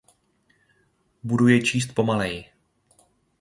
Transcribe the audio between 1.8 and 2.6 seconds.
pomaleji.